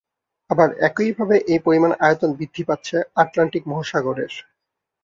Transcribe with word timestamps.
আবার 0.49 0.69
একইভাবে 0.87 1.35
এই 1.51 1.59
পরিমাণ 1.65 1.91
আয়তন 1.99 2.29
বৃদ্ধি 2.37 2.63
পাচ্ছে 2.69 2.97
আটলান্টিক 3.15 3.63
মহাসাগরের। 3.67 4.33